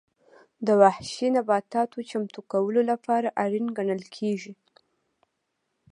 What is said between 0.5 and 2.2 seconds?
د وحشي نباتاتو